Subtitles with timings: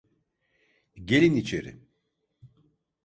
[1.05, 1.79] Gelin içeri.